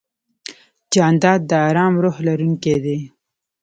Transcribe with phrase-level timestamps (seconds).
[0.93, 2.99] جانداد د ارام روح لرونکی دی.